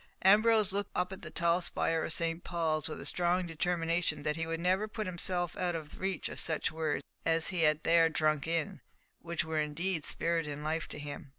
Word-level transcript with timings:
Ambrose 0.23 0.73
looked 0.73 0.89
up 0.95 1.13
at 1.13 1.21
the 1.21 1.29
tall 1.29 1.61
spire 1.61 2.03
of 2.03 2.11
St. 2.11 2.43
Paul's 2.43 2.89
with 2.89 2.99
a 2.99 3.05
strong 3.05 3.45
determination 3.45 4.23
that 4.23 4.35
he 4.35 4.47
would 4.47 4.59
never 4.59 4.87
put 4.87 5.05
himself 5.05 5.55
out 5.55 5.75
of 5.75 5.99
reach 5.99 6.27
of 6.27 6.39
such 6.39 6.71
words 6.71 7.03
as 7.23 7.49
he 7.49 7.61
had 7.61 7.83
there 7.83 8.09
drunk 8.09 8.47
in, 8.47 8.67
and 8.67 8.79
which 9.21 9.45
were 9.45 9.59
indeed 9.61 10.03
spirit 10.03 10.47
and 10.47 10.63
life 10.63 10.87
to 10.87 10.97
him. 10.97 11.29